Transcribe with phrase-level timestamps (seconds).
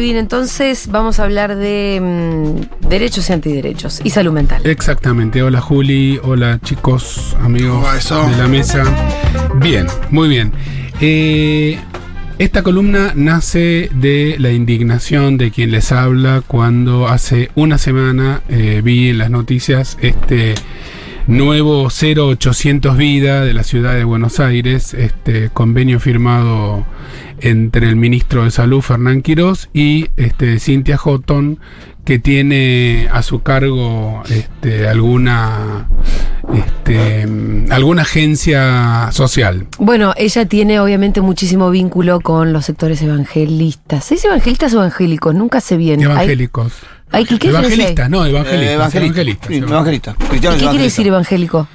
[0.00, 4.62] Levín, entonces vamos a hablar de mm, derechos y antiderechos y salud mental.
[4.64, 5.42] Exactamente.
[5.42, 8.82] Hola Juli, hola chicos, amigos de la mesa.
[9.56, 10.52] Bien, muy bien.
[11.02, 11.78] Eh,
[12.38, 18.80] esta columna nace de la indignación de quien les habla cuando hace una semana eh,
[18.82, 20.54] vi en las noticias este
[21.26, 26.86] nuevo 0800 Vida de la ciudad de Buenos Aires, este convenio firmado
[27.42, 31.58] entre el ministro de Salud Fernán Quirós y este Cintia Houghton
[32.04, 35.86] que tiene a su cargo este, alguna
[36.54, 37.26] este,
[37.70, 39.66] alguna agencia social.
[39.78, 44.10] Bueno, ella tiene obviamente muchísimo vínculo con los sectores evangelistas.
[44.12, 45.34] ¿Es evangelistas o evangélicos?
[45.34, 46.00] Nunca sé bien.
[46.00, 46.72] Evangélicos.
[47.12, 48.70] hay- ¿qué evangelistas, no, evangelistas.
[48.70, 48.98] Eh, evangelista.
[49.20, 50.14] evangelistas, Sí, evangelistas.
[50.18, 50.56] evangelista.
[50.56, 51.68] ¿Y qué quiere decir evangélico?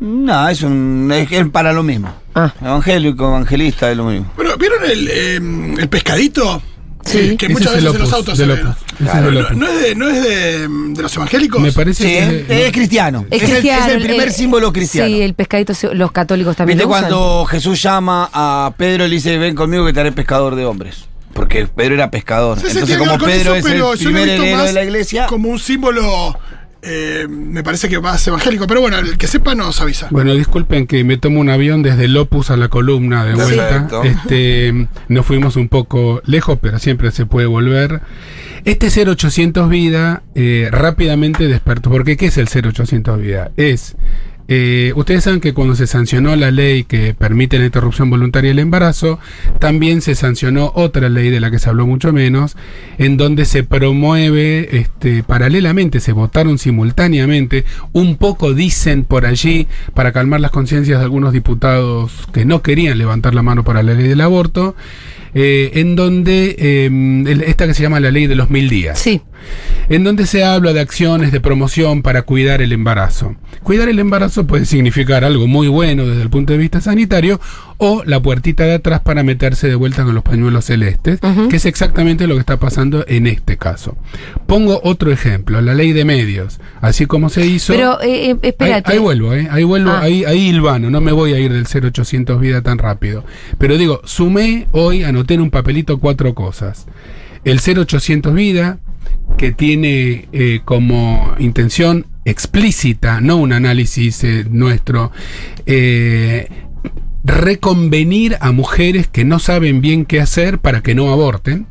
[0.00, 2.12] No, es, un, es, es para lo mismo.
[2.34, 2.52] Ah.
[2.60, 4.30] Evangélico, evangelista es lo mismo.
[4.36, 5.36] Pero, ¿vieron el, eh,
[5.82, 6.60] el pescadito?
[7.04, 7.18] Sí.
[7.18, 8.60] Eh, que muchas veces en los autos se ven.
[8.98, 11.60] Claro, No, es, de, no es de, de los evangélicos.
[11.60, 13.26] Me parece Sí, que es, es cristiano.
[13.30, 13.86] Es, el- cristiano.
[13.86, 15.08] es el primer el- símbolo cristiano.
[15.08, 17.10] Sí, el pescadito, los católicos también ¿Viste lo usan.
[17.10, 20.64] cuando Jesús llama a Pedro y le dice, ven conmigo que te haré pescador de
[20.64, 21.04] hombres?
[21.34, 22.58] Porque Pedro era pescador.
[22.58, 26.38] Sí, Entonces, como Pedro eso, es el primer heredero de la iglesia, Como un símbolo,
[26.86, 28.66] eh, me parece que más evangélico.
[28.66, 30.08] Pero bueno, el que sepa nos avisa.
[30.10, 33.68] Bueno, disculpen que me tomo un avión desde el Opus a la columna de vuelta.
[33.68, 34.02] Perfecto.
[34.04, 38.02] Este, nos fuimos un poco lejos, pero siempre se puede volver.
[38.64, 41.90] Este 0800 Vida eh, rápidamente despertó.
[41.90, 43.50] Porque ¿qué es el 0800 Vida?
[43.56, 43.96] Es,
[44.48, 48.58] eh, ustedes saben que cuando se sancionó la ley que permite la interrupción voluntaria del
[48.58, 49.18] embarazo,
[49.58, 52.56] también se sancionó otra ley de la que se habló mucho menos,
[52.98, 60.12] en donde se promueve, este, paralelamente, se votaron simultáneamente, un poco dicen por allí, para
[60.12, 64.08] calmar las conciencias de algunos diputados que no querían levantar la mano para la ley
[64.08, 64.76] del aborto,
[65.34, 69.20] eh, en donde, el- esta que se llama la ley de los mil días Sí.
[69.88, 73.36] En donde se habla de acciones de promoción para cuidar el embarazo.
[73.62, 77.40] Cuidar el embarazo puede significar algo muy bueno desde el punto de vista sanitario
[77.78, 81.18] o la puertita de atrás para meterse de vuelta con los pañuelos celestes,
[81.50, 83.96] que es exactamente lo que está pasando en este caso.
[84.46, 87.72] Pongo otro ejemplo, la ley de medios, así como se hizo...
[87.72, 88.92] Pero, eh, eh, Ahí, espérate.
[88.92, 89.48] ahí vuelvo, ¿eh?
[89.50, 90.00] ahí vuelvo, Ah.
[90.02, 93.24] ahí, ahí hilvano, no me voy a ir del 0800 vida tan rápido.
[93.58, 96.86] Pero digo, sumé hoy, anoté en un papelito cuatro cosas.
[97.44, 98.78] El 0800 vida,
[99.36, 105.12] que tiene eh, como intención explícita, no un análisis eh, nuestro,
[105.66, 106.48] eh,
[107.24, 111.66] reconvenir a mujeres que no saben bien qué hacer para que no aborten.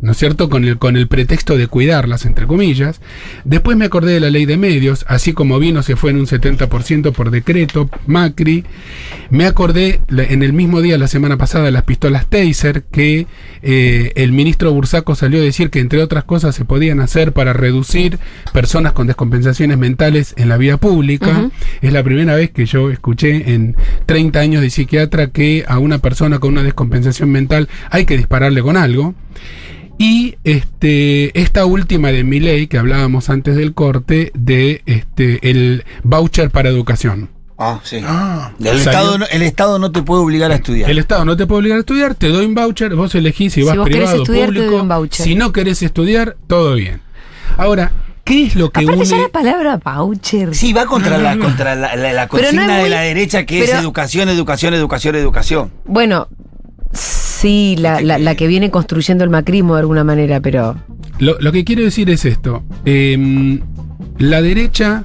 [0.00, 0.48] ¿No es cierto?
[0.48, 3.00] Con el, con el pretexto de cuidarlas, entre comillas.
[3.44, 6.26] Después me acordé de la ley de medios, así como vino se fue en un
[6.26, 8.64] 70% por decreto, Macri.
[9.30, 13.26] Me acordé en el mismo día, la semana pasada, de las pistolas Taser, que
[13.62, 17.52] eh, el ministro Bursaco salió a decir que, entre otras cosas, se podían hacer para
[17.52, 18.18] reducir
[18.52, 21.50] personas con descompensaciones mentales en la vía pública.
[21.80, 23.76] Es la primera vez que yo escuché en
[24.06, 28.62] 30 años de psiquiatra que a una persona con una descompensación mental hay que dispararle
[28.62, 29.14] con algo.
[29.98, 35.84] Y este, esta última de mi ley que hablábamos antes del corte de este, el
[36.04, 37.30] voucher para educación.
[37.58, 38.00] Ah, sí.
[38.04, 40.88] Ah, El, Estado, no- el Estado no te puede obligar a estudiar.
[40.88, 43.62] El Estado no te puede obligar a estudiar, te doy un voucher, vos elegís si
[43.62, 44.82] Si vas vos privado o estudiar, te doy público.
[44.82, 45.24] un voucher.
[45.26, 47.00] Si no querés estudiar, todo bien.
[47.56, 47.90] Ahora,
[48.22, 49.22] ¿qué es lo que Aparte ya une?
[49.24, 50.54] la palabra voucher.
[50.54, 53.44] Sí, va contra la, contra la, la- la Pero no consigna muy- de la derecha
[53.44, 55.72] que es educación, educación, educación, educación.
[55.84, 56.28] Bueno,
[57.38, 60.76] sí, la, la, la que viene construyendo el macrismo de alguna manera, pero...
[61.18, 62.62] Lo, lo que quiero decir es esto.
[62.84, 63.60] Em,
[64.18, 65.04] la derecha.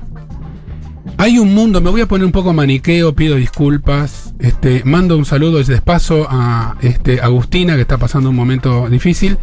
[1.17, 4.33] Hay un mundo, me voy a poner un poco maniqueo, pido disculpas.
[4.39, 9.37] Este, mando un saludo desde paso a este, Agustina, que está pasando un momento difícil.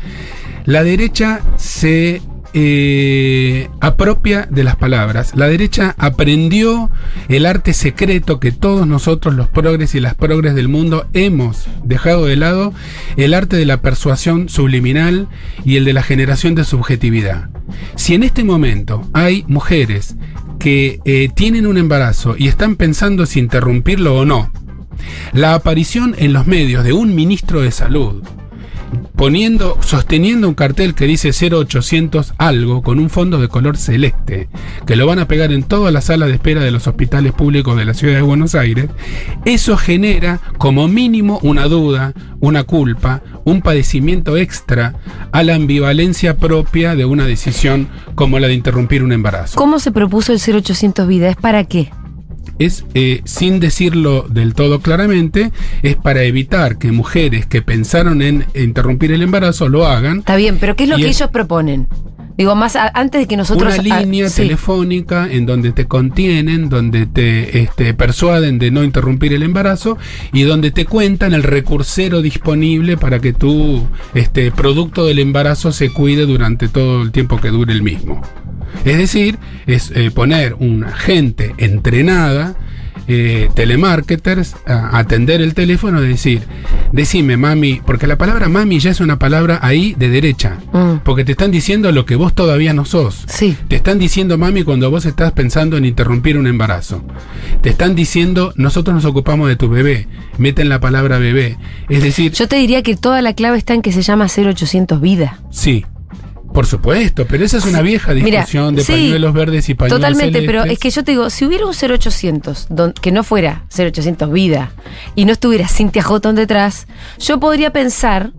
[0.64, 2.20] La derecha se
[2.52, 5.32] eh, apropia de las palabras.
[5.34, 6.90] La derecha aprendió
[7.28, 12.26] el arte secreto que todos nosotros, los progres y las progres del mundo, hemos dejado
[12.26, 12.72] de lado,
[13.16, 15.28] el arte de la persuasión subliminal
[15.64, 17.50] y el de la generación de subjetividad.
[17.96, 20.16] Si en este momento hay mujeres
[20.58, 24.50] que eh, tienen un embarazo y están pensando si interrumpirlo o no,
[25.32, 28.22] la aparición en los medios de un ministro de salud
[29.16, 34.48] poniendo, sosteniendo un cartel que dice 0800 algo con un fondo de color celeste,
[34.86, 37.76] que lo van a pegar en todas las salas de espera de los hospitales públicos
[37.76, 38.88] de la ciudad de Buenos Aires,
[39.44, 44.94] eso genera como mínimo una duda, una culpa, un padecimiento extra
[45.32, 49.56] a la ambivalencia propia de una decisión como la de interrumpir un embarazo.
[49.56, 51.28] ¿Cómo se propuso el 0800 vida?
[51.28, 51.90] ¿Es para qué?
[52.60, 55.50] Es, eh, sin decirlo del todo claramente,
[55.82, 60.18] es para evitar que mujeres que pensaron en interrumpir el embarazo lo hagan.
[60.20, 61.88] Está bien, pero ¿qué es lo que es- ellos proponen?
[62.38, 63.78] Digo, más a- antes de que nosotros...
[63.78, 69.42] Una línea telefónica en donde te contienen, donde te este, persuaden de no interrumpir el
[69.42, 69.98] embarazo
[70.32, 75.90] y donde te cuentan el recursero disponible para que tu este, producto del embarazo se
[75.90, 78.22] cuide durante todo el tiempo que dure el mismo.
[78.84, 82.54] Es decir, es eh, poner una gente entrenada,
[83.08, 86.42] eh, telemarketers, a atender el teléfono y decir,
[86.92, 90.98] decime mami, porque la palabra mami ya es una palabra ahí de derecha, Mm.
[91.04, 93.24] porque te están diciendo lo que vos todavía no sos.
[93.26, 93.56] Sí.
[93.68, 97.02] Te están diciendo mami cuando vos estás pensando en interrumpir un embarazo.
[97.62, 100.06] Te están diciendo nosotros nos ocupamos de tu bebé.
[100.38, 101.58] Meten la palabra bebé.
[101.88, 105.00] Es decir, Yo te diría que toda la clave está en que se llama 0800
[105.00, 105.40] vida.
[105.50, 105.84] sí.
[106.52, 110.00] Por supuesto, pero esa es una vieja Mira, discusión de sí, pañuelos verdes y pañuelos
[110.00, 113.64] Totalmente, pero es que yo te digo, si hubiera un 0800 don- que no fuera
[113.76, 114.72] 0800 vida
[115.14, 116.86] y no estuviera Cintia Houghton detrás,
[117.20, 118.32] yo podría pensar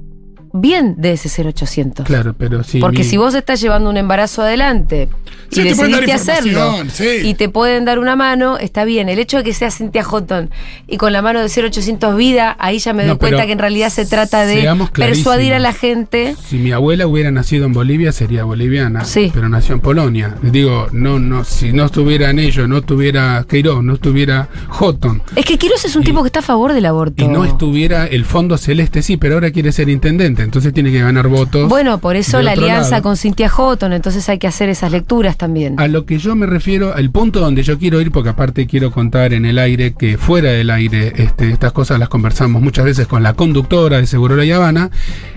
[0.53, 2.05] bien de ese 0800.
[2.05, 2.79] Claro, pero sí.
[2.79, 5.09] Porque mi- si vos estás llevando un embarazo adelante
[5.51, 7.05] y Sí, dar decidiste hacerlo sí.
[7.23, 9.09] y te pueden dar una mano, está bien.
[9.09, 10.49] El hecho de que sea Cintia Houghton
[10.87, 13.59] y con la mano de 0800 vida, ahí ya me doy No, cuenta que en
[13.59, 16.35] realidad se trata de persuadir a la gente.
[16.47, 19.31] Si mi abuela hubiera nacido en Bolivia sería boliviana, Sí.
[19.33, 20.35] pero nació en Polonia.
[20.41, 25.57] Digo, no, no, si no estuvieran ellos, no estuviera Queiroz, no estuviera Houghton, Es que
[25.57, 27.23] Quiroz es un Y- tipo que está a favor del aborto.
[27.23, 30.99] y no estuviera el Fondo Celeste, sí, pero ahora quiere ser intendente, entonces tiene que
[30.99, 31.69] ganar votos.
[31.69, 33.03] Bueno, por eso la alianza lado.
[33.03, 35.79] con Cintia Houghton, entonces hay que hacer esas lecturas también.
[35.79, 38.91] A lo que yo me refiero, al punto donde yo quiero ir, porque aparte quiero
[38.91, 43.07] contar en el aire que fuera del aire, este, estas cosas las conversamos muchas veces
[43.07, 44.91] con la conductora de Seguro La Habana,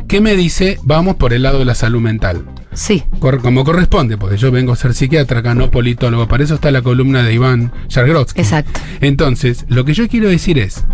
[0.09, 2.45] que me dice, vamos por el lado de la salud mental.
[2.73, 3.05] Sí.
[3.21, 6.27] Como corresponde, porque yo vengo a ser psiquiatra acá, no politólogo.
[6.29, 8.41] Para eso está la columna de Iván Yargrotsky.
[8.41, 8.81] Exacto.
[9.01, 10.85] Entonces, lo que yo quiero decir es,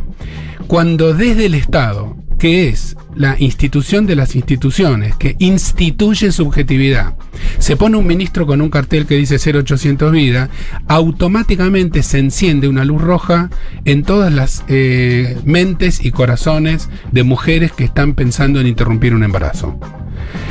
[0.66, 7.14] cuando desde el Estado, que es la institución de las instituciones, que instituye subjetividad,
[7.58, 10.50] se pone un ministro con un cartel que dice 0800 vida,
[10.88, 13.50] automáticamente se enciende una luz roja
[13.84, 19.24] en todas las eh, mentes y corazones de mujeres que están pensando en interrumpir un
[19.24, 19.78] embarazo.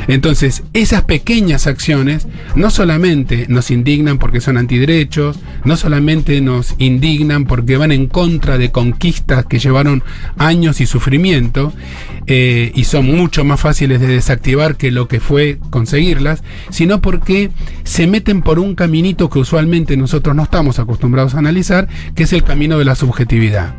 [0.08, 2.26] Entonces, esas pequeñas acciones
[2.56, 8.58] no solamente nos indignan porque son antiderechos, no solamente nos indignan porque van en contra
[8.58, 10.02] de conquistas que llevaron
[10.36, 11.72] años y sufrimiento
[12.26, 17.50] eh, y son mucho más fáciles de desactivar que lo que fue conseguirlas, sino porque
[17.84, 22.32] se meten por un caminito que usualmente nosotros no estamos acostumbrados a analizar, que es
[22.32, 23.74] el camino de la subjetividad.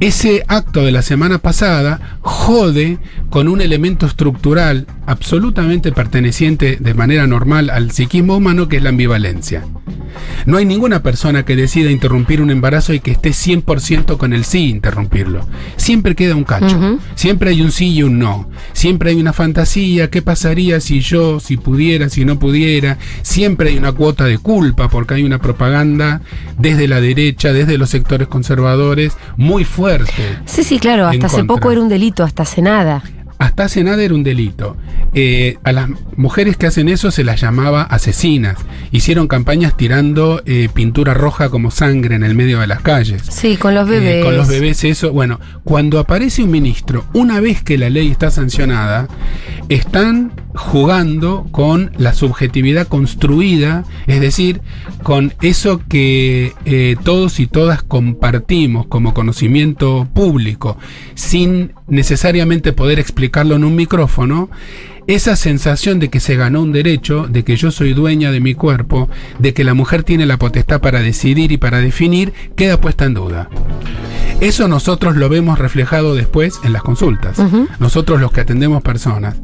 [0.00, 2.98] Ese acto de la semana pasada jode
[3.30, 8.90] con un elemento estructural absolutamente perteneciente de manera normal al psiquismo humano que es la
[8.90, 9.64] ambivalencia.
[10.46, 14.44] No hay ninguna persona que decida interrumpir un embarazo y que esté 100% con el
[14.44, 15.46] sí interrumpirlo.
[15.76, 16.98] Siempre queda un cacho.
[17.14, 18.48] Siempre hay un sí y un no.
[18.72, 20.10] Siempre hay una fantasía.
[20.10, 22.98] ¿Qué pasaría si yo, si pudiera, si no pudiera?
[23.22, 26.20] Siempre hay una cuota de culpa porque hay una propaganda
[26.58, 29.83] desde la derecha, desde los sectores conservadores, muy fuerte.
[30.46, 31.54] Sí, sí, claro, hasta hace contra.
[31.56, 33.02] poco era un delito, hasta hace nada.
[33.36, 34.76] Hasta hace nada era un delito.
[35.12, 38.56] Eh, a las mujeres que hacen eso se las llamaba asesinas.
[38.92, 43.22] Hicieron campañas tirando eh, pintura roja como sangre en el medio de las calles.
[43.28, 44.24] Sí, con los Eh, bebés.
[44.24, 45.12] con los bebés, eso.
[45.12, 49.08] Bueno, cuando aparece un ministro, una vez que la ley está sancionada,
[49.68, 54.60] están jugando con la subjetividad construida, es decir,
[55.02, 60.76] con eso que eh, todos y todas compartimos como conocimiento público,
[61.14, 64.50] sin necesariamente poder explicarlo en un micrófono.
[65.06, 68.54] Esa sensación de que se ganó un derecho, de que yo soy dueña de mi
[68.54, 69.08] cuerpo,
[69.38, 73.14] de que la mujer tiene la potestad para decidir y para definir, queda puesta en
[73.14, 73.48] duda.
[74.40, 77.38] Eso nosotros lo vemos reflejado después en las consultas.
[77.78, 79.36] Nosotros los que atendemos personas.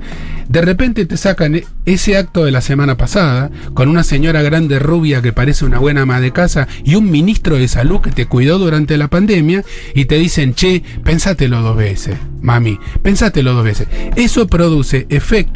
[0.48, 4.80] De repente te sacan e- ese acto de la semana pasada con una señora grande
[4.80, 8.26] rubia que parece una buena ama de casa y un ministro de salud que te
[8.26, 9.62] cuidó durante la pandemia
[9.94, 13.86] y te dicen, che, pensátelo dos veces, mami, pensátelo dos veces.
[14.16, 15.49] Eso produce efectos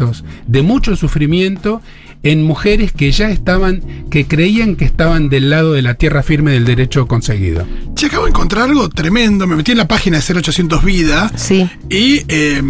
[0.46, 1.80] de mucho sufrimiento
[2.22, 6.52] en mujeres que ya estaban, que creían que estaban del lado de la tierra firme
[6.52, 7.66] del derecho conseguido.
[7.94, 9.46] Che, acabo de encontrar algo tremendo.
[9.46, 11.68] Me metí en la página de 0800 Vida Sí.
[11.90, 12.62] y eh,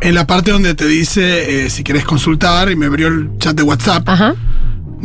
[0.00, 3.56] en la parte donde te dice eh, si querés consultar y me abrió el chat
[3.56, 4.08] de WhatsApp.
[4.08, 4.34] Ajá.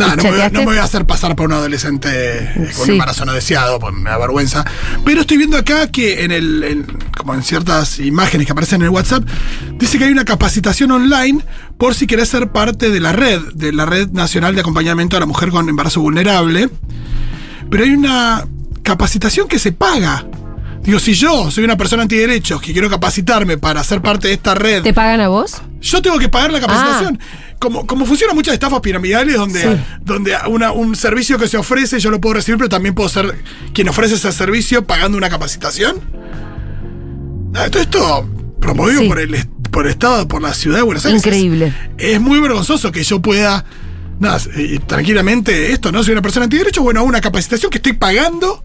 [0.08, 2.68] No, ¿Y no me, voy no me voy a hacer pasar por un adolescente con
[2.68, 2.82] Sí.
[2.84, 4.66] un embarazo no deseado, pues me da vergüenza.
[5.06, 6.86] Pero estoy viendo acá que en el, en-
[7.18, 9.24] como en ciertas imágenes que aparecen en el WhatsApp,
[9.78, 11.44] dice que hay una capacitación online
[11.78, 15.20] por si querés ser parte de la red, de la Red Nacional de Acompañamiento a
[15.20, 16.70] la Mujer con Embarazo Vulnerable.
[17.70, 18.46] Pero hay una
[18.84, 20.26] capacitación que se paga.
[20.84, 24.56] Digo, si yo soy una persona antiderechos que quiero capacitarme para ser parte de esta
[24.56, 25.62] red, ¿Te pagan a vos?
[25.80, 27.20] yo tengo que pagar la capacitación.
[27.62, 29.68] Como, como funcionan muchas estafas piramidales donde, Sí.
[30.02, 33.36] donde una- un servicio que se ofrece yo lo puedo recibir, pero también puedo ser
[33.72, 35.98] quien ofrece ese servicio pagando una capacitación.
[37.54, 39.08] Ah, todo esto promovido Sí.
[39.08, 39.36] por, el,
[39.72, 41.24] por el Estado, por la ciudad de Buenos Aires.
[41.24, 41.74] Increíble.
[41.98, 43.64] Es, es muy vergonzoso que yo pueda,
[44.20, 46.04] nada, eh, tranquilamente, esto, ¿no?
[46.04, 48.64] Soy una persona antiderecho, bueno, una capacitación que estoy pagando.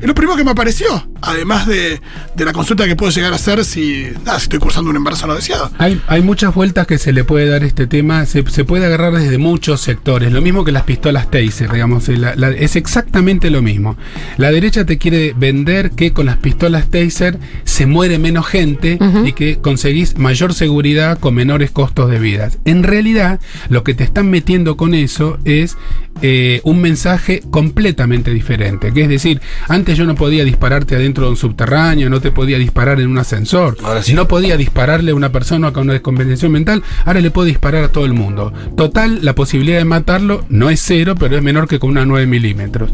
[0.00, 1.06] Es lo primero que me apareció.
[1.22, 2.00] Además de,
[2.36, 5.26] de la consulta que puedo llegar a hacer si, nada, si estoy cursando un embarazo
[5.26, 5.70] no deseado.
[5.78, 8.84] Hay, hay muchas vueltas que se le puede dar a este tema, se, se puede
[8.86, 12.76] agarrar desde muchos sectores, lo mismo que las pistolas Taser, digamos, eh, la- la- es
[12.76, 13.96] exactamente lo mismo.
[14.36, 19.32] La derecha te quiere vender que con las pistolas Taser se muere menos gente y
[19.32, 22.58] que conseguís mayor seguridad con menores costos de vidas.
[22.64, 25.76] En realidad, lo que te están metiendo con eso es
[26.22, 31.30] eh, un mensaje completamente diferente, que es decir, antes yo no podía dispararte adentro de
[31.30, 34.14] un subterráneo, no te podía disparar en un ascensor, Ahora sí.
[34.14, 37.88] no podía dispararle a una persona con una descompensación mental, ahora le puedo disparar a
[37.88, 38.52] todo el mundo.
[38.76, 42.26] Total, la posibilidad de matarlo no es cero, pero es menor que con una 9
[42.26, 42.90] milímetros.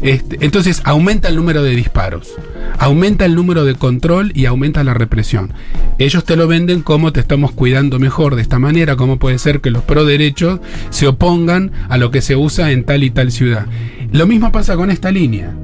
[0.00, 2.34] Este, entonces, aumenta el número de disparos,
[2.78, 5.52] aumenta el número de control y aumenta la represión.
[5.98, 9.60] Ellos te lo venden como te estamos cuidando mejor de esta manera, cómo puede ser
[9.60, 13.30] que los pro derechos se opongan a lo que se usa en tal y tal
[13.30, 13.66] ciudad.
[14.10, 15.54] Lo mismo pasa con esta línea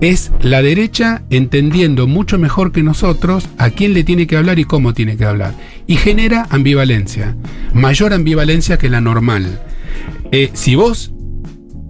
[0.00, 4.64] es la derecha entendiendo mucho mejor que nosotros a quién le tiene que hablar y
[4.64, 5.54] cómo tiene que hablar.
[5.86, 7.36] Y genera ambivalencia,
[7.72, 9.60] mayor ambivalencia que la normal.
[10.32, 11.12] Eh, si vos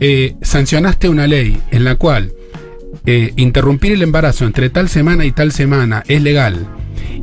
[0.00, 2.32] eh, sancionaste una ley en la cual
[3.06, 6.66] eh, interrumpir el embarazo entre tal semana y tal semana es legal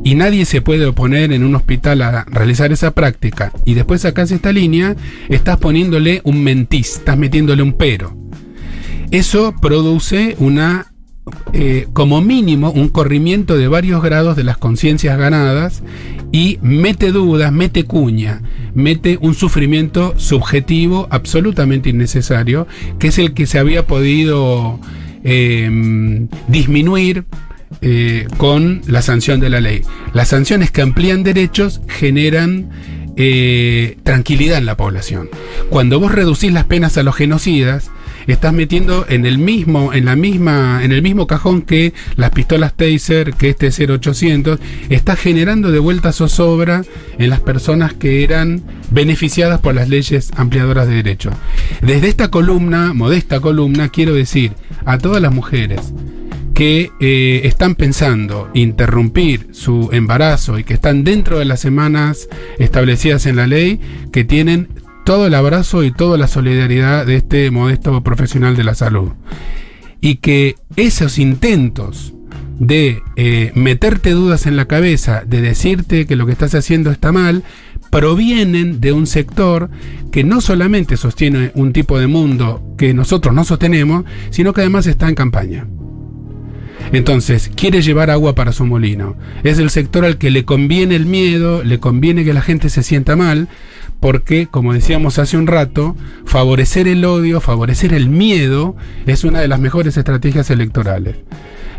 [0.02, 4.30] y nadie se puede oponer en un hospital a realizar esa práctica y después sacás
[4.30, 4.96] esta línea,
[5.28, 8.19] estás poniéndole un mentís, estás metiéndole un pero.
[9.10, 10.92] Eso produce una,
[11.52, 15.82] eh, como mínimo, un corrimiento de varios grados de las conciencias ganadas
[16.32, 18.42] y mete dudas, mete cuña,
[18.74, 22.66] mete un sufrimiento subjetivo absolutamente innecesario,
[22.98, 24.78] que es el que se había podido
[25.24, 27.24] eh, disminuir
[27.82, 29.82] eh, con la sanción de la ley.
[30.12, 32.68] Las sanciones que amplían derechos generan
[33.16, 35.30] eh, tranquilidad en la población.
[35.68, 37.90] Cuando vos reducís las penas a los genocidas,
[38.32, 42.74] estás metiendo en el mismo, en la misma, en el mismo cajón que las pistolas
[42.74, 44.58] Taser, que este 0800,
[44.88, 46.82] estás generando de vuelta zozobra
[47.18, 51.34] en las personas que eran beneficiadas por las leyes ampliadoras de derechos.
[51.80, 54.52] Desde esta columna, modesta columna, quiero decir
[54.84, 55.92] a todas las mujeres
[56.54, 63.24] que eh, están pensando interrumpir su embarazo y que están dentro de las semanas establecidas
[63.24, 63.80] en la ley,
[64.12, 64.68] que tienen
[65.04, 69.12] todo el abrazo y toda la solidaridad de este modesto profesional de la salud.
[70.00, 72.14] Y que esos intentos
[72.58, 77.10] de eh, meterte dudas en la cabeza, de decirte que lo que estás haciendo está
[77.10, 77.42] mal,
[77.90, 79.70] provienen de un sector
[80.12, 84.86] que no solamente sostiene un tipo de mundo que nosotros no sostenemos, sino que además
[84.86, 85.66] está en campaña.
[86.92, 89.16] Entonces, quiere llevar agua para su molino.
[89.44, 92.82] Es el sector al que le conviene el miedo, le conviene que la gente se
[92.82, 93.48] sienta mal,
[94.00, 98.74] porque, como decíamos hace un rato, favorecer el odio, favorecer el miedo,
[99.06, 101.16] es una de las mejores estrategias electorales.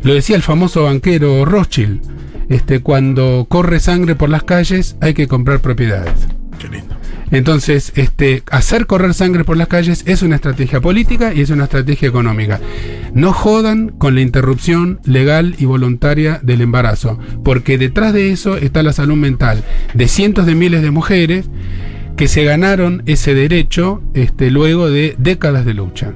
[0.04, 2.02] Lo decía el famoso banquero Rothschild,
[2.50, 6.28] este, cuando corre sangre por las calles hay que comprar propiedades.
[6.60, 6.96] Qué lindo.
[7.32, 11.64] Entonces, este, hacer correr sangre por las calles es una estrategia política y es una
[11.64, 12.60] estrategia económica.
[13.14, 18.84] No jodan con la interrupción legal y voluntaria del embarazo, porque detrás de eso está
[18.84, 19.64] la salud mental
[19.94, 21.50] de cientos de miles de mujeres
[22.22, 26.14] que se ganaron ese derecho este, luego de décadas de lucha.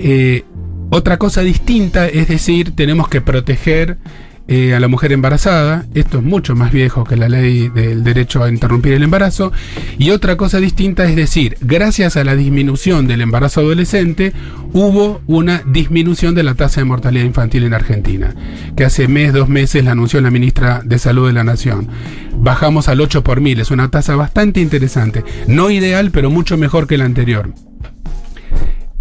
[0.00, 0.42] Eh,
[0.90, 3.98] otra cosa distinta es decir, tenemos que proteger
[4.46, 5.86] eh, a la mujer embarazada.
[5.94, 9.52] Esto es mucho más viejo que la ley del derecho a interrumpir el embarazo.
[9.98, 14.32] Y otra cosa distinta es decir, gracias a la disminución del embarazo adolescente,
[14.72, 18.34] hubo una disminución de la tasa de mortalidad infantil en Argentina,
[18.76, 21.88] que hace mes, dos meses la anunció la ministra de Salud de la Nación.
[22.36, 25.24] Bajamos al 8 por mil, es una tasa bastante interesante.
[25.46, 27.54] No ideal, pero mucho mejor que la anterior.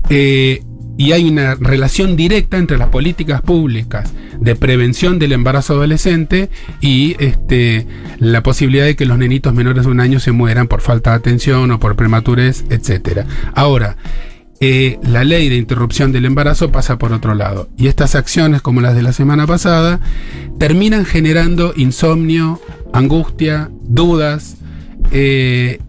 [0.10, 0.62] Eh,
[0.98, 6.50] y hay una relación directa entre las políticas públicas de prevención del embarazo adolescente
[6.82, 7.88] y este,
[8.20, 11.18] la posibilidad de que los nenitos menores de un año se mueran por falta de
[11.18, 13.26] atención o por prematurez, etc.
[13.56, 13.98] Ahora,
[14.60, 17.70] eh, la ley de interrupción del embarazo pasa por otro lado.
[17.78, 20.00] Y estas acciones, como las de la semana pasada,
[20.58, 22.62] terminan generando insomnio,
[22.94, 24.58] angustia, dudas,
[25.12, 25.80] eh,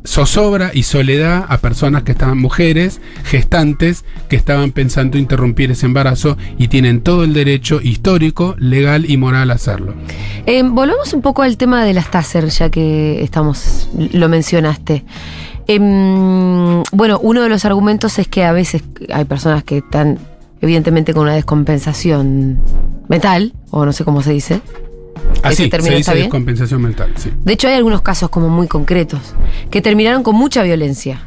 [0.73, 6.68] y soledad a personas que estaban mujeres, gestantes, que estaban pensando interrumpir ese embarazo y
[6.68, 9.94] tienen todo el derecho histórico, legal y moral a hacerlo.
[10.47, 15.04] Eh, volvemos un poco al tema de las TASER, ya que estamos, lo mencionaste.
[15.66, 20.18] Em, bueno, uno de los argumentos es que a veces hay personas que están
[20.61, 22.59] evidentemente con una descompensación
[23.09, 24.61] mental, o no sé cómo se dice.
[25.43, 26.25] Así, ¿Ese término se está dice bien?
[26.26, 27.31] descompensación mental, sí.
[27.45, 29.21] De hecho, hay algunos casos como muy concretos
[29.71, 31.23] que terminaron con mucha violencia.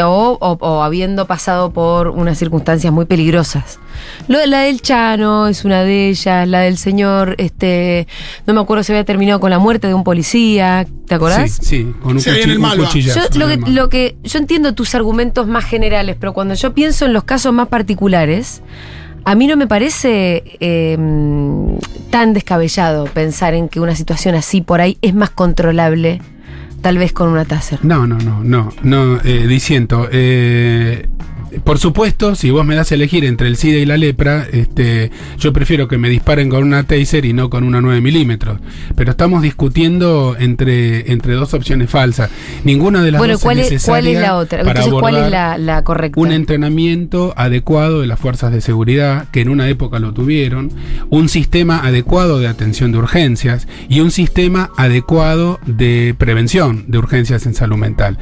[0.00, 3.80] O, o- o habiendo pasado por unas circunstancias muy peligrosas.
[4.28, 8.06] Lo de la del Chano es una de ellas, la del señor, este,
[8.46, 11.50] no me acuerdo si había terminado con la muerte de un policía, ¿te acordás?
[11.50, 13.20] Sí, sí, con un, Sí, ahí en cuchi- el un cuchillazo.
[13.32, 17.04] Yo, lo, que, lo que yo entiendo tus argumentos más generales, pero cuando yo pienso
[17.06, 18.62] en los casos más particulares,
[19.24, 20.96] a mí no me parece eh,
[22.10, 26.20] tan descabellado pensar en que una situación así por ahí es más controlable,
[26.80, 27.84] tal vez con una taser.
[27.84, 29.46] No, no, no, no, no, eh,
[30.12, 31.08] eh,
[31.64, 35.10] por supuesto, si vos me das a elegir entre el SIDA y la lepra, este,
[35.38, 38.60] yo prefiero que me disparen con una taser y no con una 9 milímetros.
[38.96, 42.30] Pero estamos discutiendo entre, entre dos opciones falsas.
[42.64, 44.58] Ninguna de las Bueno, dos ¿cuál es es, cuál es necesaria la otra?
[44.64, 45.30] para Entonces, ¿cuál es
[45.64, 46.20] la correcta?
[46.20, 50.70] un entrenamiento adecuado de las fuerzas de seguridad, que en una época lo tuvieron,
[51.10, 57.46] un sistema adecuado de atención de urgencias y un sistema adecuado de prevención de urgencias
[57.46, 58.18] en salud mental.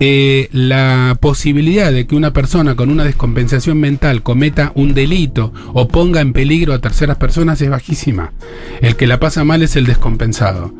[0.00, 5.88] Eh, la posibilidad de que una persona con una descompensación mental cometa un delito o
[5.88, 8.32] ponga en peligro a terceras personas es bajísima.
[8.80, 10.72] El que la pasa mal es el descompensado.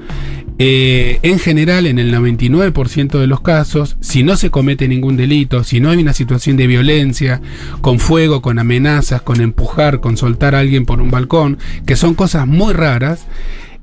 [0.61, 5.65] Eh, en general, en el 99% de los casos, si no se comete ningún delito,
[5.65, 7.41] si no hay una situación de violencia,
[7.81, 12.15] con fuego, con amenazas, con empujar, con soltar a alguien por un balcón, que son
[12.15, 13.27] cosas muy raras,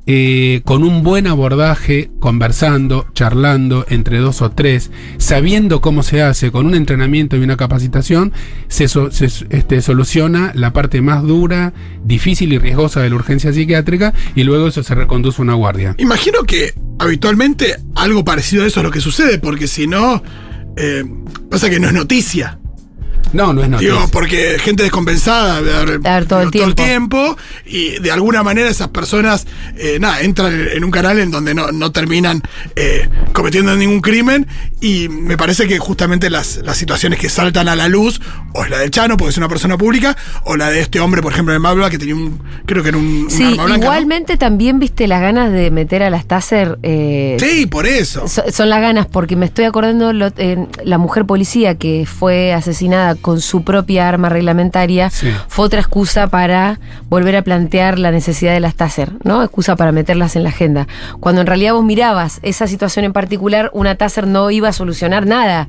[0.08, 6.52] eh, con un buen abordaje, conversando, charlando entre dos o tres, sabiendo cómo se hace,
[6.52, 8.34] con un entrenamiento y una capacitación,
[8.68, 14.44] se, este, soluciona la parte más dura, difícil y riesgosa de la urgencia psiquiátrica y
[14.44, 15.96] luego eso se reconduce a una guardia.
[15.98, 20.24] Imagino que habitualmente algo parecido a eso es lo que sucede, porque si no,
[20.78, 21.04] eh,
[21.50, 22.61] pasa que no es noticia.
[23.34, 23.94] No, no es noticia.
[23.94, 27.38] Digo, porque gente descompensada haber, Dar todo el digo, tiempo.
[27.66, 31.72] y de alguna manera esas personas eh, nada, entran en, un canal en donde no,
[31.72, 32.42] no terminan
[32.76, 34.48] eh, cometiendo ningún crimen
[34.82, 38.20] y me parece que justamente las, las situaciones que saltan a la luz
[38.54, 41.22] o es la del Chano porque es una persona pública o la de este hombre
[41.22, 43.78] por ejemplo de Malva que tenía un creo que era un, un Sí, arma blanca
[43.78, 43.84] ¿no?
[43.84, 46.78] igualmente también viste las ganas de meter a las taser.
[46.84, 50.98] eh, sí por eso So- Son las ganas, porque me estoy acordando lo- eh, la
[50.98, 55.32] mujer policía que fue asesinada con su propia arma reglamentaria Sí.
[55.48, 56.80] fue otra excusa para
[57.10, 59.44] volver a plantear la necesidad de las taser, ¿no?
[59.44, 60.88] Excusa para meterlas en la agenda.
[61.20, 65.26] Cuando en realidad vos mirabas esa situación en particular, una taser no iba a solucionar
[65.28, 65.68] nada.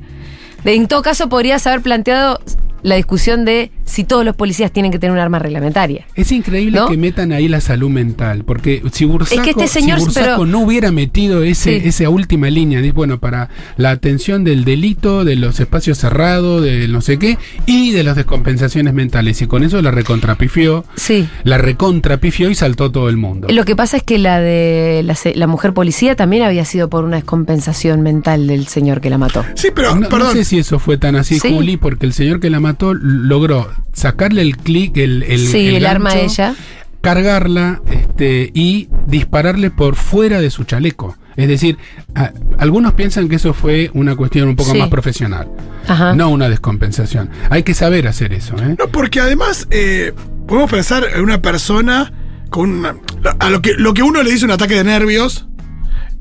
[0.63, 2.39] De- En todo caso, podrías haber planteado
[2.81, 6.05] la discusión de si todos los policías tienen que tener un arma reglamentaria.
[6.15, 6.87] Es increíble ¿No?
[6.87, 10.25] que metan ahí la salud mental, porque si Bursaco, Es que este señor- si Bursaco
[10.25, 11.87] pero- no hubiera metido ese, Sí.
[11.87, 16.87] esa última línea, de, bueno, para la atención del delito, de los espacios cerrados, de
[16.87, 21.27] no sé qué, y de las descompensaciones mentales, y con eso la recontrapifió, Sí.
[21.43, 23.47] la recontrapifió y saltó todo el mundo.
[23.51, 26.89] Lo que pasa es que la de la, se- la mujer policía también había sido
[26.89, 29.43] por una descompensación mental del señor que la mató.
[29.55, 31.53] sí pero No, sé si eso fue tan así, Sí.
[31.53, 35.85] Juli, porque el señor que la mató logró sacarle el clic, el, el, sí, el,
[35.85, 36.55] arma a ella.
[37.01, 41.17] cargarla este, y dispararle por fuera de su chaleco.
[41.35, 41.77] Es decir,
[42.15, 44.77] a- algunos piensan que eso fue una cuestión un poco Sí.
[44.77, 45.47] más profesional,
[45.87, 46.13] Ajá.
[46.13, 47.29] no una descompensación.
[47.49, 48.55] Hay que saber hacer eso.
[48.57, 48.75] ¿eh?
[48.77, 50.13] No, porque además eh,
[50.47, 52.13] podemos pensar en una persona
[52.49, 52.95] con una-
[53.39, 55.47] a lo que, lo que uno le dice un ataque de nervios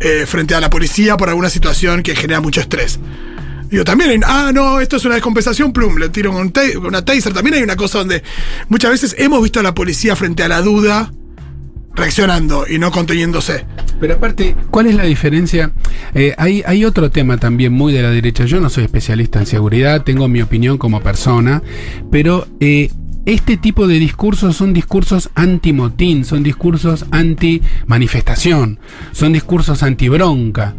[0.01, 2.99] eh, frente a la policía por alguna situación que genera mucho estrés.
[3.73, 7.33] Digo, también hay, ah, no, esto es una descompensación, plum, le tiro una taser.
[7.33, 8.23] También hay una cosa donde
[8.69, 11.11] muchas veces hemos visto a la policía frente a la duda
[11.95, 13.65] reaccionando y no conteniéndose.
[13.99, 15.73] Pero aparte, ¿cuál es la diferencia?
[16.15, 18.45] Eh, hay, hay otro tema también muy de la derecha.
[18.45, 21.63] Yo no soy especialista en seguridad, tengo mi opinión como persona,
[22.11, 22.91] pero eh,
[23.25, 28.81] este tipo de discursos son discursos anti-motín, son discursos anti-manifestación,
[29.13, 30.75] son discursos anti-bronca.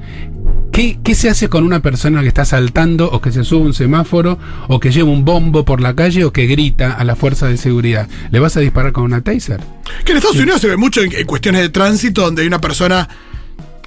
[0.74, 3.76] ¿Qué, ¿Qué se hace con una persona que está saltando o que se sube un
[3.76, 7.48] semáforo o que lleva un bombo por la calle o que grita a la fuerza
[7.48, 8.08] de seguridad?
[8.32, 9.62] ¿Le vas a disparar con una taser?
[10.04, 12.60] Que en Estados Unidos se ve mucho en, en cuestiones de tránsito donde hay una
[12.60, 13.08] persona.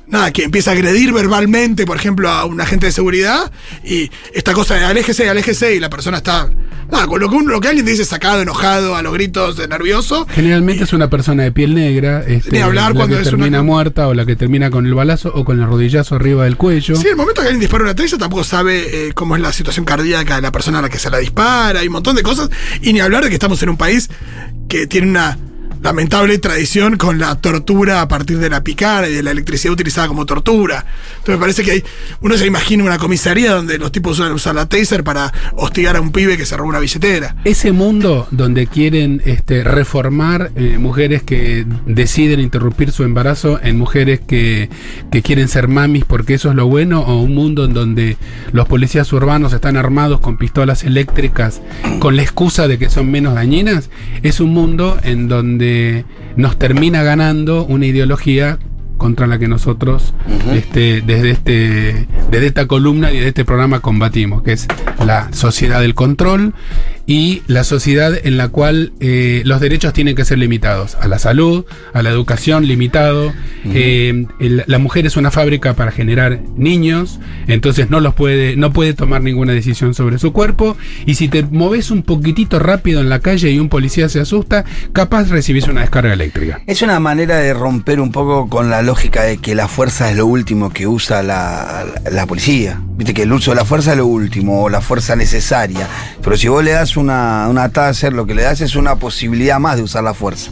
[0.09, 3.51] Nada, que empieza a agredir verbalmente, por ejemplo, a un agente de seguridad,
[3.85, 6.49] y esta cosa de aléjese, aléjese, y la persona está.
[6.93, 10.25] Nada, con lo que, uno- lo que alguien dice sacado, enojado, a los gritos, nervioso.
[10.31, 13.39] Generalmente es una persona de piel negra, este, Ni hablar la cuando que es una-
[13.43, 16.57] termina muerta o la que termina con el balazo o con el rodillazo arriba del
[16.57, 16.95] cuello.
[16.95, 19.85] Sí, el momento que alguien dispara una taser tampoco sabe eh, cómo es la situación
[19.85, 22.49] cardíaca de la persona a la que se la dispara, hay un montón de cosas.
[22.81, 24.09] Y ni hablar de que estamos en un país
[24.69, 25.37] que tiene una
[25.87, 30.09] lamentable tradición con la tortura a partir de la picana y de la electricidad utilizada
[30.09, 30.85] como tortura.
[31.11, 31.85] Entonces me parece que hay,
[32.23, 36.01] uno se imagina una comisaría donde los tipos usan, usan la taser para hostigar a
[36.01, 37.37] un pibe que se robó una billetera.
[37.45, 44.19] Ese mundo donde quieren este, reformar eh, mujeres que deciden interrumpir su embarazo en mujeres
[44.19, 44.69] que,
[45.13, 48.17] que quieren ser mamis porque eso es lo bueno, o un mundo en donde
[48.51, 51.63] los policías urbanos están armados con pistolas eléctricas
[52.01, 53.89] con la excusa de que son menos dañinas,
[54.25, 55.76] es un mundo en donde
[56.37, 58.59] nos termina ganando una ideología
[58.97, 60.15] contra la que nosotros
[60.55, 64.67] este, desde, este, desde esta columna y desde este programa combatimos, que es
[65.05, 66.55] la sociedad del control
[67.07, 71.19] y la sociedad en la cual eh, los derechos tienen que ser limitados a la
[71.21, 73.33] salud, a la educación limitado.
[73.65, 78.73] Eh, el- la mujer es una fábrica para generar niños, entonces no los puede, no
[78.73, 80.77] puede tomar ninguna decisión sobre su cuerpo.
[81.07, 84.65] Y si te moves un poquitito rápido en la calle y un policía se asusta,
[84.93, 86.61] capaz recibís una descarga eléctrica.
[86.67, 90.17] Es una manera de romper un poco con la lógica de que la fuerza es
[90.17, 92.81] lo último que usa la, la- la policía.
[92.97, 95.87] Viste que el uso de la fuerza es lo último, o la fuerza necesaria.
[96.23, 99.59] Pero si vos le das una, una taser, lo que le das es una posibilidad
[99.59, 100.51] más de usar la fuerza.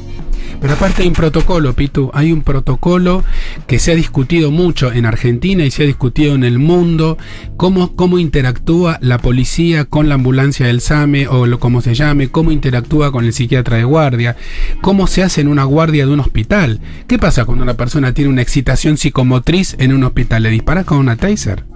[0.60, 3.22] Pero aparte hay un protocolo, Pitu, hay un protocolo
[3.66, 7.18] que se ha discutido mucho en Argentina y se ha discutido en el mundo,
[7.56, 12.28] cómo, cómo interactúa la policía con la ambulancia del SAME o lo, como se llame,
[12.28, 14.36] cómo interactúa con el psiquiatra de guardia,
[14.80, 16.80] cómo se hace en una guardia de un hospital.
[17.06, 20.44] ¿Qué pasa cuando una persona tiene una excitación psicomotriz en un hospital?
[20.44, 21.73] ¿Le disparas con una taser?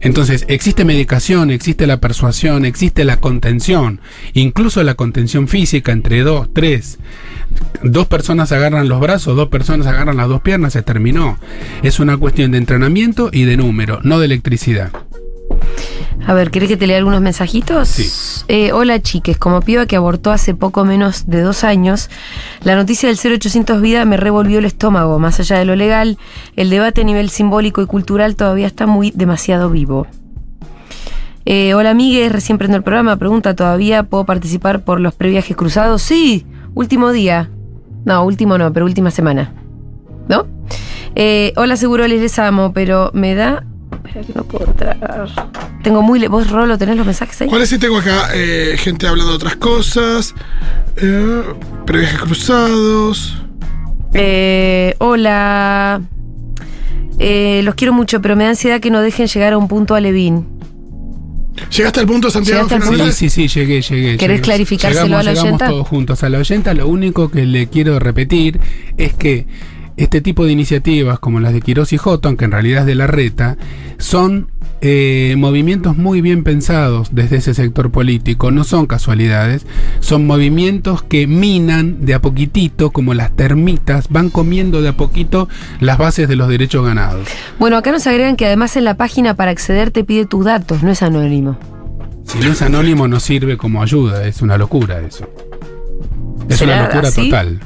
[0.00, 4.00] Entonces, existe medicación, existe la persuasión, existe la contención,
[4.34, 6.98] incluso la contención física entre dos, tres.
[7.82, 11.38] Dos personas agarran los brazos, dos personas agarran las dos piernas, se terminó.
[11.82, 14.92] Es una cuestión de entrenamiento y de número, no de electricidad.
[16.26, 17.88] A ver, ¿querés que te lea algunos mensajitos?
[17.88, 18.10] Sí.
[18.48, 22.10] Eh, hola chiques, como piba que abortó hace poco menos de dos años,
[22.62, 25.18] la noticia del 0800 Vida me revolvió el estómago.
[25.20, 26.18] Más allá de lo legal,
[26.56, 30.06] el debate a nivel simbólico y cultural todavía está muy demasiado vivo.
[31.44, 33.16] Eh, hola amigues, recién prendo el programa.
[33.16, 36.02] Pregunta, ¿todavía puedo participar por los previajes cruzados?
[36.02, 37.50] Sí, último día.
[38.04, 39.52] No, último no, pero última semana.
[40.28, 40.46] ¿No?
[41.14, 43.64] Eh, hola, seguro les amo, pero me da...
[43.92, 45.28] Espera que no puedo entrar.
[45.82, 46.18] Tengo muy...
[46.18, 47.48] le- ¿Vos, Rolo, tenés los mensajes ahí?
[47.48, 48.28] ¿Cuáles sí tengo acá?
[48.34, 50.34] Eh, gente hablando de otras cosas.
[50.96, 51.42] Eh,
[51.86, 53.36] previajes cruzados.
[54.14, 56.00] Eh, hola.
[57.18, 59.94] Eh, los quiero mucho, pero me da ansiedad que no dejen llegar a un punto
[59.94, 60.46] a Levín.
[61.74, 62.68] ¿Llegaste al punto, Santiago?
[62.70, 64.16] Al Sí, sí, sí, llegué, llegué.
[64.18, 64.40] ¿Querés llegué.
[64.42, 65.68] clarificárselo llegamos, a la llegamos oyenta?
[65.68, 66.22] todos juntos.
[66.22, 68.60] A la oyenta lo único que le quiero repetir
[68.98, 69.46] es que
[69.96, 72.94] este tipo de iniciativas como las de Quirós y Houghton, que en realidad es de
[72.94, 73.56] la reta,
[73.98, 74.48] son
[74.82, 79.66] eh, movimientos muy bien pensados desde ese sector político, no son casualidades,
[80.00, 85.48] son movimientos que minan de a poquitito, como las termitas, van comiendo de a poquito
[85.80, 87.26] las bases de los derechos ganados.
[87.58, 90.82] Bueno, acá nos agregan que además en la página para acceder te pide tus datos,
[90.82, 91.58] no es anónimo.
[92.24, 95.30] Si no es anónimo no sirve como ayuda, es una locura eso.
[96.48, 97.30] Es ¿Será una locura así?
[97.30, 97.60] total.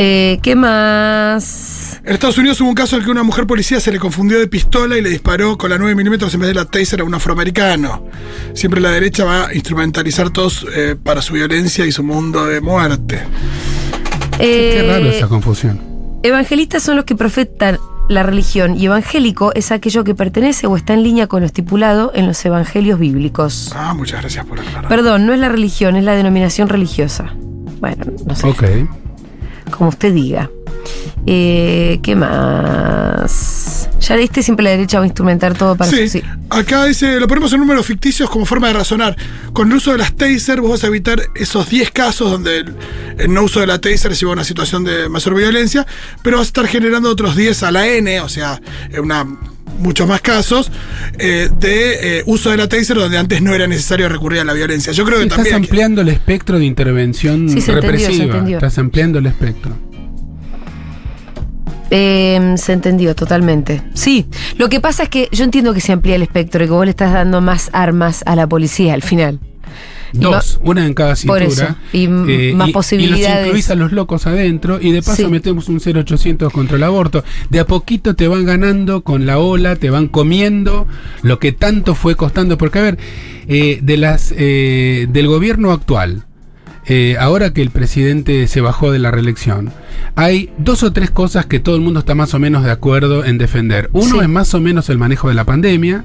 [0.00, 2.00] Eh, ¿Qué más?
[2.04, 4.38] En Estados Unidos hubo un caso en el que una mujer policía se le confundió
[4.38, 7.04] de pistola y le disparó con la 9 milímetros en vez de la taser a
[7.04, 8.04] un afroamericano.
[8.54, 12.60] Siempre la derecha va a instrumentalizar todos eh, para su violencia y su mundo de
[12.60, 13.24] muerte.
[14.38, 15.80] Qué Eh, raro esa confusión.
[16.22, 20.94] Evangelistas son los que profetan la religión y evangélico es aquello que pertenece o está
[20.94, 23.72] en línea con lo estipulado en los evangelios bíblicos.
[23.74, 24.86] Ah, muchas gracias por aclarar.
[24.88, 27.34] Perdón, no es la religión, es la denominación religiosa.
[27.80, 28.46] Bueno, no sé.
[28.46, 28.62] Ok.
[29.70, 30.50] Como usted diga.
[31.26, 33.88] Eh, ¿Qué más?
[34.00, 36.22] Ya leíste siempre la derecha va a instrumentar todo para Sí, sí.
[36.48, 39.16] acá dice, lo ponemos en números ficticios como forma de razonar.
[39.52, 42.74] Con el uso de las taser vos vas a evitar esos 10 casos donde el,
[43.18, 45.86] el no uso de la taser lleva a una situación de mayor violencia,
[46.22, 48.60] pero vas a estar generando otros 10 a la N, o sea,
[48.98, 49.26] una,
[49.78, 50.70] muchos más casos
[51.18, 54.52] eh, de eh, uso de la taser donde antes no era necesario recurrir a la
[54.52, 54.92] violencia.
[54.92, 55.56] Yo creo que Estás también...
[55.56, 58.24] ampliando el espectro de intervención Sí, se entendió, se represiva.
[58.24, 58.56] entendió.
[58.58, 59.76] Estás ampliando el espectro.
[61.90, 63.82] Eh, se entendió totalmente.
[63.94, 64.26] Sí,
[64.58, 66.84] lo que pasa es que yo entiendo que se amplía el espectro y que vos
[66.84, 69.40] le estás dando más armas a la policía al final.
[70.12, 71.44] Y Dos, una en cada Por cintura.
[71.44, 73.36] eso, eh, y m- más Y posibilidades.
[73.38, 75.28] los incluís a los locos adentro y de paso Sí.
[75.28, 77.24] metemos un 0800 contra el aborto.
[77.50, 80.86] De a poquito te van ganando con la ola, te van comiendo
[81.22, 82.56] lo que tanto fue costando.
[82.58, 82.98] Porque, a ver,
[83.48, 86.24] eh, de las eh, del gobierno actual,
[86.86, 89.70] eh, ahora que el presidente se bajó de la reelección,
[90.16, 93.24] hay dos o tres cosas que todo el mundo está más o menos de acuerdo
[93.26, 93.90] en defender.
[93.92, 94.20] Uno Sí.
[94.22, 96.04] es más o menos el manejo de la pandemia,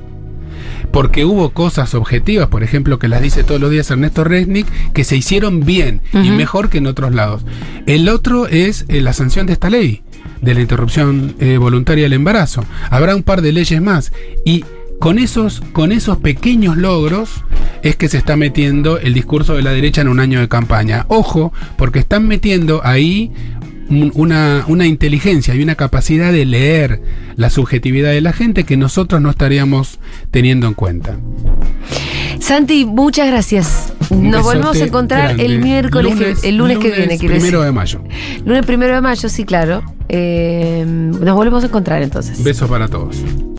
[0.93, 5.03] porque hubo cosas objetivas, por ejemplo, que las dice todos los días Ernesto Resnick, que
[5.03, 7.43] se hicieron bien y mejor que en otros lados.
[7.87, 10.03] El otro es eh, la sanción de esta ley,
[10.41, 12.63] de la interrupción eh, voluntaria del embarazo.
[12.91, 14.13] Habrá un par de leyes más
[14.45, 14.65] y
[14.99, 17.43] con esos, con esos pequeños logros
[17.81, 21.07] es que se está metiendo el discurso de la derecha en un año de campaña.
[21.09, 23.31] Ojo, porque están metiendo ahí
[24.15, 27.01] una, una inteligencia y una capacidad de leer
[27.35, 29.99] la subjetividad de la gente que nosotros no estaríamos
[30.31, 31.17] teniendo en cuenta.
[32.39, 33.93] Santi, muchas gracias.
[34.09, 35.45] Nos volvemos a encontrar grande.
[35.45, 37.65] el miércoles, que- el lunes, que viene, quiero primero decir.
[37.65, 38.01] de mayo.
[38.45, 39.81] Lunes primero de mayo, sí, claro.
[40.09, 42.43] Eh, nos volvemos a encontrar entonces.
[42.43, 43.17] Besos para todos.